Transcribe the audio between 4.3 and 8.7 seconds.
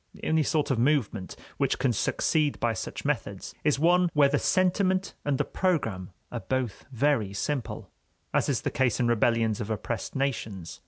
sentiment and the program are both very simple, as is